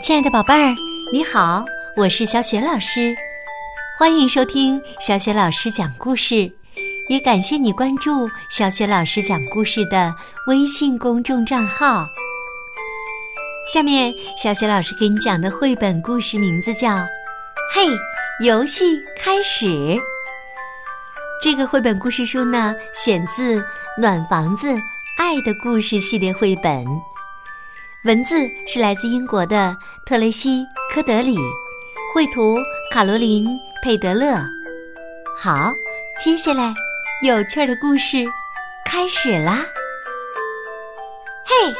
[0.00, 0.74] 亲爱的宝贝儿，
[1.12, 1.64] 你好，
[1.96, 3.16] 我是小雪老师，
[3.98, 6.50] 欢迎收听小雪老师讲故事，
[7.08, 10.14] 也感谢你关注小雪老师讲故事的
[10.46, 12.06] 微信公众账号。
[13.74, 16.90] 下面，小雪老师给你讲的绘本故事名字叫
[17.74, 17.88] 《嘿，
[18.46, 18.84] 游戏
[19.18, 19.66] 开始》。
[21.42, 23.60] 这个绘本故事书呢，选自
[24.00, 24.68] 《暖房子
[25.18, 26.84] 爱的故事》系列绘本。
[28.04, 30.62] 文字是来自英国的特雷西·
[30.94, 31.36] 科德里，
[32.14, 32.56] 绘图
[32.92, 33.44] 卡罗琳·
[33.82, 34.40] 佩德勒。
[35.36, 35.72] 好，
[36.16, 36.72] 接下来
[37.22, 38.24] 有趣的故事
[38.84, 39.66] 开始啦！
[41.44, 41.74] 嘿，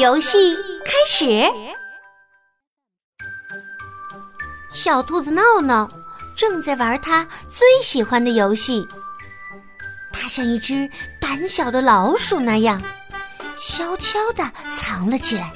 [0.00, 1.26] 游戏开始。
[4.72, 5.90] 小兔子闹闹
[6.36, 8.86] 正在玩他最喜欢的游戏，
[10.12, 10.88] 它像一只
[11.20, 12.80] 胆小的老鼠那样，
[13.56, 15.50] 悄悄地藏了起来。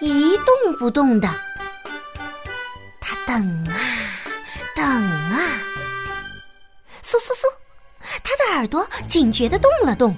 [0.00, 1.28] 一动不动的，
[3.00, 3.76] 他等啊
[4.74, 5.38] 等啊，
[7.02, 7.46] 嗖嗖嗖，
[8.24, 10.16] 他的耳朵警觉的动了动，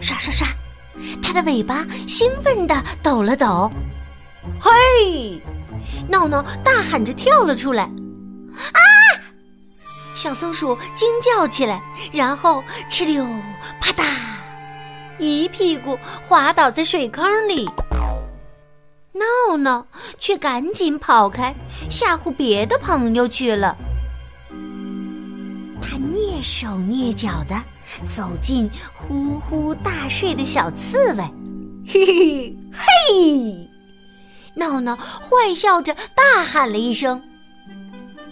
[0.00, 0.46] 刷刷刷，
[1.20, 3.70] 他的尾巴兴奋的抖了抖，
[4.60, 5.42] 嘿！
[6.08, 8.80] 闹闹大喊着跳了出来，啊！
[10.16, 13.26] 小松鼠惊叫起来，然后哧溜
[13.80, 14.04] 啪嗒，
[15.18, 17.68] 一屁股滑倒在水坑里。
[19.18, 19.86] 闹闹
[20.18, 21.54] 却赶紧跑开，
[21.90, 23.76] 吓唬别的朋友去了。
[25.80, 27.56] 他蹑手蹑脚的
[28.06, 31.24] 走进呼呼大睡的小刺猬，
[31.86, 33.68] 嘿嘿嘿！
[34.54, 37.22] 闹闹坏笑着大喊了一声，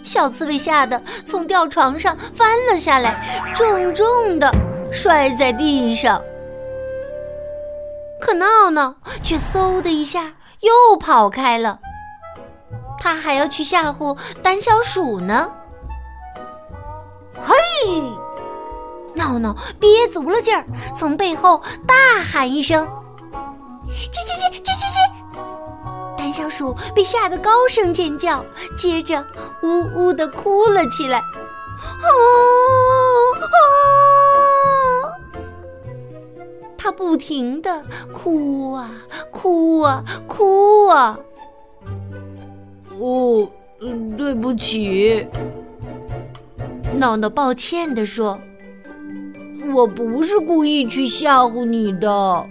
[0.03, 4.53] 小刺猬吓得从吊床上翻了下来，重重的
[4.91, 6.21] 摔在地上。
[8.19, 10.33] 可闹闹却嗖的一下。
[10.61, 11.79] 又跑开了，
[12.99, 15.51] 他还要去吓唬胆小鼠呢。
[17.35, 17.55] 嘿，
[19.13, 22.85] 闹闹憋足了劲儿，从背后大喊一声
[23.87, 24.97] ：“吱吱吱吱吱吱！”
[26.17, 28.43] 胆小鼠被吓得高声尖叫，
[28.75, 29.23] 接着
[29.61, 31.19] 呜呜的哭了起来。
[31.19, 31.23] 哦
[36.77, 38.89] 他不停的哭啊
[39.37, 41.19] 哭啊哭啊！
[42.99, 43.47] 哦，
[44.17, 45.27] 对不起，
[46.97, 48.39] 闹闹抱歉的说
[49.71, 52.47] ：“我不是故意去吓唬你的。”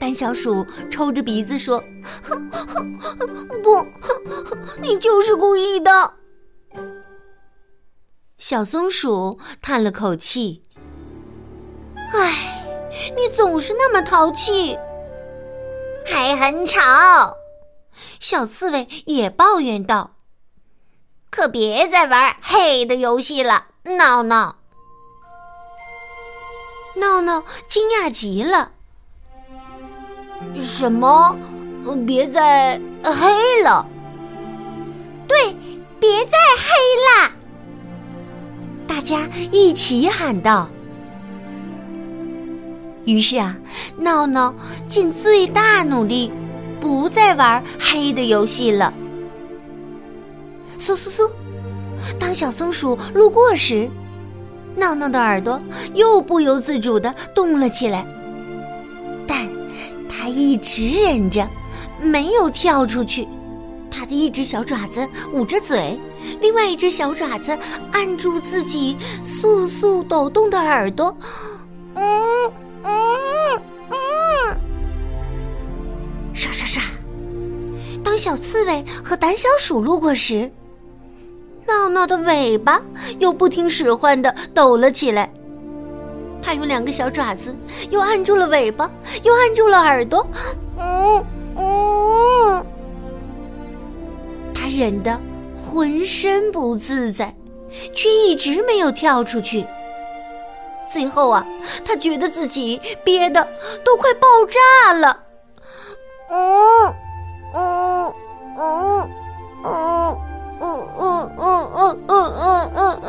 [0.00, 1.84] 胆小鼠抽着鼻子说
[3.62, 3.86] ：“不，
[4.80, 6.14] 你就是故意的。”
[8.38, 10.62] 小松鼠叹了口气。
[12.14, 12.49] 唉，
[13.16, 14.78] 你总是那么淘气，
[16.06, 16.80] 还很吵。
[18.18, 20.12] 小刺猬也抱怨道
[21.30, 24.56] ：“可别再玩黑的游戏了，闹闹。”
[26.96, 28.72] 闹闹惊讶极了
[30.60, 31.36] ：“什么？
[32.06, 33.86] 别再黑了？
[35.26, 35.56] 对，
[35.98, 37.32] 别再黑了！”
[38.86, 40.68] 大家一起喊道。
[43.10, 43.56] 于是啊，
[43.96, 44.54] 闹闹
[44.86, 46.30] 尽最大努力，
[46.80, 48.94] 不再玩黑的游戏了。
[50.78, 51.28] 嗖嗖嗖！
[52.20, 53.90] 当小松鼠路过时，
[54.76, 55.60] 闹闹的耳朵
[55.94, 58.06] 又不由自主的动了起来。
[59.26, 59.48] 但，
[60.08, 61.44] 他一直忍着，
[62.00, 63.26] 没有跳出去。
[63.90, 65.98] 他的一只小爪子捂着嘴，
[66.40, 67.58] 另外一只小爪子
[67.90, 71.14] 按住自己簌簌抖动的耳朵。
[71.96, 72.52] 嗯
[78.20, 80.50] 小刺猬和胆小鼠路过时，
[81.66, 82.78] 闹闹的尾巴
[83.18, 85.32] 又不听使唤的抖了起来。
[86.42, 87.56] 他用两个小爪子
[87.88, 88.90] 又按住了尾巴，
[89.22, 90.26] 又按住了耳朵。
[90.78, 91.24] 嗯
[91.56, 92.66] 嗯，
[94.54, 95.18] 他忍得
[95.58, 97.34] 浑身不自在，
[97.94, 99.64] 却一直没有跳出去。
[100.92, 101.46] 最后啊，
[101.86, 103.48] 他觉得自己憋得
[103.82, 105.22] 都快爆炸了。
[106.28, 106.94] 嗯
[107.54, 108.12] 嗯
[108.56, 109.10] 嗯
[109.64, 110.16] 嗯
[110.60, 113.00] 嗯嗯嗯嗯嗯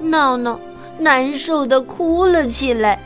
[0.00, 0.58] 嗯，闹闹
[0.98, 2.98] 难受的哭了起来。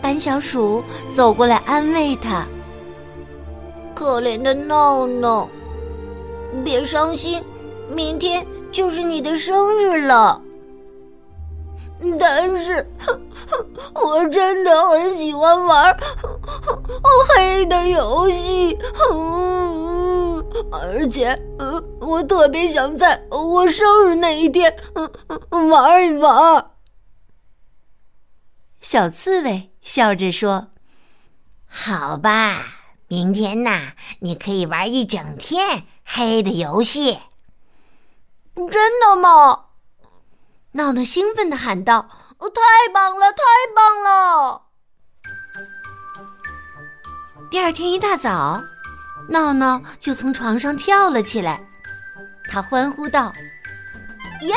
[0.00, 0.82] 胆小鼠
[1.14, 2.44] 走过来安慰他
[3.94, 5.48] ：“可怜的闹闹，
[6.64, 7.42] 别伤心，
[7.88, 10.40] 明天。”就是你的生日了，
[12.18, 12.86] 但是
[13.94, 15.96] 我真的很喜欢玩
[17.28, 18.76] 黑的游戏，
[20.70, 21.38] 而且
[22.00, 24.74] 我特别想在我生日那一天
[25.70, 26.70] 玩一玩。
[28.80, 30.68] 小刺猬笑着说
[31.66, 32.64] ：“好吧，
[33.08, 37.18] 明天呐，你可以玩一整天黑的游戏。”
[38.70, 39.66] 真的吗？
[40.74, 42.08] 闹闹兴奋的喊道
[42.38, 42.62] ：“哦太
[42.94, 43.42] 棒了，太
[43.76, 44.62] 棒了！”
[47.50, 48.58] 第二天一大早，
[49.28, 51.62] 闹闹就从床上跳了起来，
[52.50, 53.30] 他欢呼道
[54.42, 54.56] ：“耶！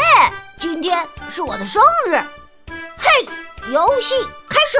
[0.58, 2.16] 今天是我的生日！
[2.98, 3.28] 嘿，
[3.70, 4.16] 游戏
[4.48, 4.78] 开始！”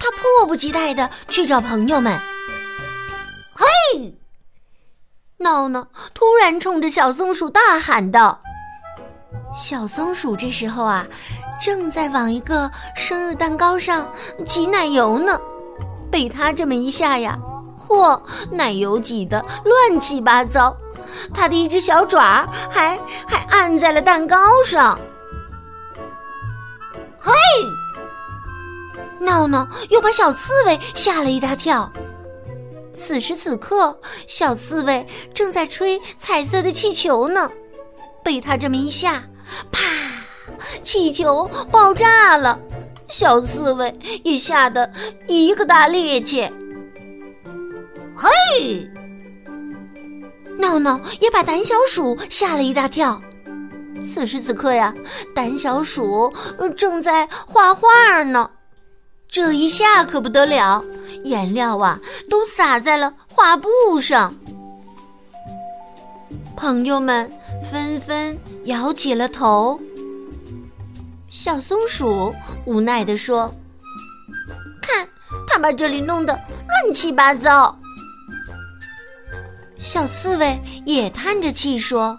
[0.00, 2.18] 他迫不及待的去找朋友们。
[3.54, 4.18] 嘿！
[5.36, 8.40] 闹闹突然冲着小松鼠大喊道
[9.56, 11.06] ：“小松鼠这时候啊，
[11.60, 14.06] 正在往一个生日蛋糕上
[14.44, 15.40] 挤奶油呢。
[16.10, 17.38] 被它这么一下呀，
[17.88, 18.20] 嚯，
[18.50, 20.76] 奶油挤得乱七八糟，
[21.34, 24.98] 它的一只小爪还还按在了蛋糕上。
[27.18, 27.32] 嘿！
[29.18, 31.90] 闹闹又把小刺猬吓了一大跳。”
[32.94, 37.50] 此时此刻，小刺猬正在吹彩色的气球呢。
[38.22, 39.22] 被它这么一下，
[39.70, 39.80] 啪！
[40.82, 42.58] 气球爆炸了，
[43.08, 43.94] 小刺猬
[44.24, 44.90] 也吓得
[45.26, 46.50] 一个大趔趄。
[48.14, 48.88] 嘿！
[50.58, 53.20] 闹闹也把胆小鼠吓了一大跳。
[54.02, 54.94] 此时此刻呀，
[55.34, 56.32] 胆小鼠
[56.76, 58.50] 正在画画呢。
[59.28, 60.82] 这一下可不得了，
[61.24, 61.98] 颜料啊
[62.30, 64.34] 都洒在了画布上。
[66.56, 67.30] 朋友们
[67.70, 69.80] 纷纷摇起了头。
[71.28, 72.34] 小松鼠
[72.64, 73.52] 无奈地说
[74.80, 75.06] ：“看，
[75.46, 77.76] 他把这里弄得乱七八糟。”
[79.78, 82.16] 小刺猬也叹着气说：“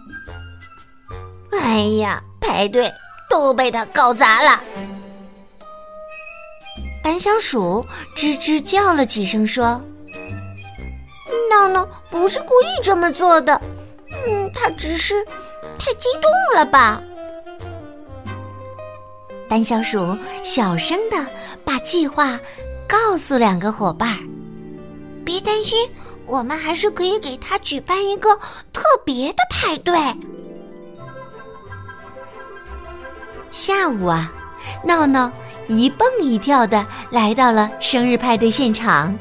[1.52, 2.92] 哎呀，排队
[3.30, 4.62] 都被他搞砸了。”
[7.04, 7.86] 胆小鼠
[8.16, 9.82] 吱吱叫了几声，说
[11.50, 13.60] ：“闹闹不是故意这么做的，
[14.28, 15.26] 嗯，他只是
[15.78, 17.02] 太激动了吧。”
[19.50, 21.26] 胆小鼠小声的
[21.64, 22.40] 把计划
[22.88, 24.18] 告诉两个伙伴
[25.24, 25.90] ：“别担心，
[26.26, 28.36] 我们还是可以给他举办一个
[28.74, 29.98] 特别的派对。”
[33.52, 34.32] 下午啊，
[34.84, 35.32] 闹闹。
[35.70, 39.14] 一蹦一跳的来到了生日派对现场。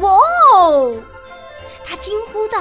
[0.00, 0.10] 哇
[0.52, 0.92] 哦！
[1.84, 2.58] 他惊呼道：“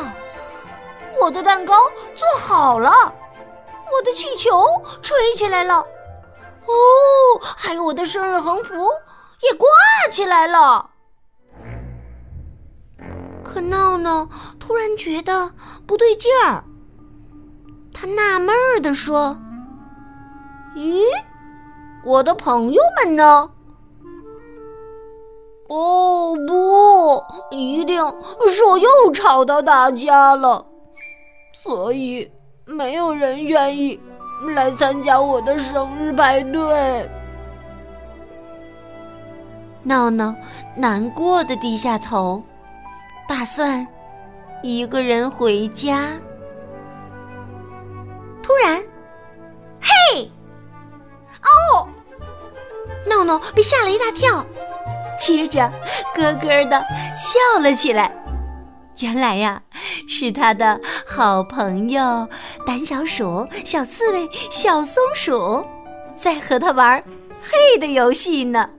[1.21, 1.73] 我的蛋糕
[2.15, 4.65] 做好了，我的气球
[5.01, 6.73] 吹起来了，哦，
[7.41, 8.75] 还有我的生日横幅
[9.41, 9.67] 也挂
[10.11, 10.89] 起来了。”
[13.43, 14.27] 可闹闹
[14.59, 15.51] 突然觉得
[15.87, 16.63] 不对劲儿，
[17.93, 19.35] 他纳闷儿的说
[20.77, 21.03] ：“咦？”
[22.05, 23.49] 我的朋友们呢？
[25.67, 28.01] 哦不，一定
[28.49, 30.65] 是我又吵到大家了，
[31.61, 32.31] 所以
[32.65, 33.99] 没有人愿意
[34.55, 37.09] 来参加我的生日派对。
[39.83, 40.33] 闹闹
[40.73, 42.41] 难过的低下头，
[43.27, 43.85] 打算
[44.63, 46.13] 一个人回家。
[48.41, 48.81] 突然，
[49.81, 50.31] 嘿！
[51.43, 51.85] 哦！
[53.05, 54.45] 闹闹被吓了一大跳，
[55.17, 55.69] 接着
[56.15, 56.85] 咯咯的
[57.17, 58.09] 笑了起来。
[58.99, 59.61] 原来呀，
[60.07, 62.27] 是他的好朋友
[62.67, 65.65] 胆小鼠、小刺猬、小松鼠
[66.17, 67.01] 在和他玩
[67.41, 68.69] 嘿的游戏呢。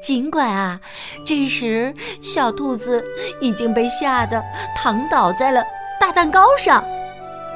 [0.00, 0.80] 尽管啊，
[1.26, 3.04] 这时小兔子
[3.40, 4.42] 已经被吓得
[4.76, 5.62] 躺倒在了
[5.98, 6.84] 大蛋糕上，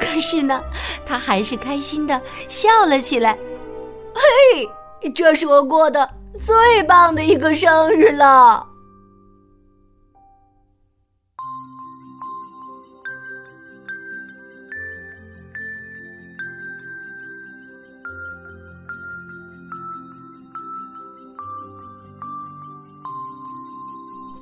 [0.00, 0.60] 可是呢，
[1.06, 3.38] 他还是开心的笑了起来。
[4.12, 6.10] 嘿，这是我过的
[6.44, 8.73] 最棒的一个生日了！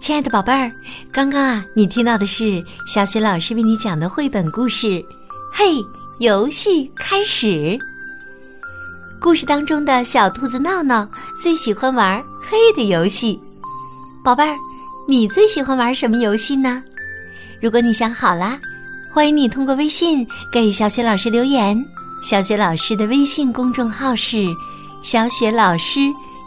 [0.02, 0.68] 亲爱的宝贝儿，
[1.12, 4.88] 刚刚啊，你听到的是小雪老师为你讲的绘本故事
[5.54, 5.76] 《嘿，
[6.18, 7.47] 游戏开始》。
[9.21, 11.09] 故事当中的小兔子闹闹
[11.40, 13.40] 最喜欢玩嘿的游戏，
[14.25, 14.56] 宝贝儿，
[15.06, 16.82] 你最喜欢玩什么游戏呢？
[17.61, 18.59] 如果你想好了，
[19.14, 21.80] 欢迎你通过微信给小雪老师留言。
[22.25, 24.49] 小雪老师的微信公众号是
[25.04, 26.00] “小雪老师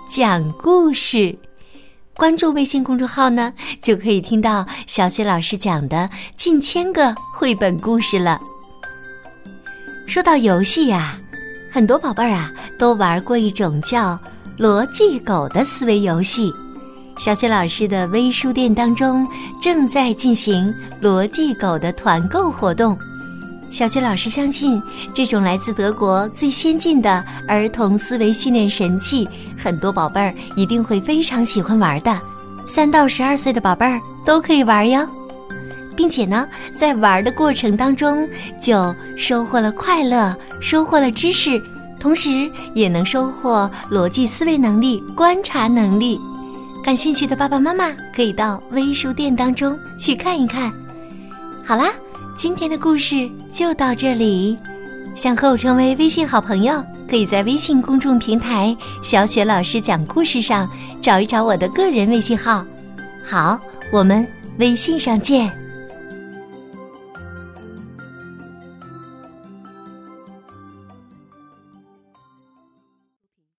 [0.10, 1.34] 讲故事”，
[2.18, 8.40] 关注微信公众号呢，就可以听到小雪老师讲的近千个绘本故事了。
[10.08, 11.18] 说到游戏呀，
[11.74, 14.18] 很多宝贝儿啊都玩过一种叫
[14.58, 16.54] “逻辑狗”的思维游戏。
[17.18, 19.28] 小雪老师的微书店当中
[19.62, 22.98] 正在进行“逻辑狗”的团购活动。
[23.70, 24.82] 小雪老师相信，
[25.14, 32.18] 这种来自德国最先进的儿童思维训练神器，很多宝贝儿一定会非常喜欢玩的。
[32.68, 35.08] 三到十二岁的宝贝儿都可以玩哟，
[35.96, 38.28] 并且呢，在玩的过程当中
[38.60, 41.62] 就收获了快乐，收获了知识，
[42.00, 46.20] 同时也能收获逻辑思维能力、观察能力。
[46.84, 50.72] 感兴趣的爸爸妈妈可以到微书店当中去看一看。
[51.64, 51.92] 好啦。
[52.38, 54.58] 今天的故事就到这里。
[55.16, 56.84] 想和我成为微信好朋友，
[57.16, 60.70] 可以在微信公众平台“小雪老师讲故事”上
[61.02, 62.66] 找一找我的个人微信号。
[63.24, 63.58] 好，
[63.90, 65.50] 我们微信上见。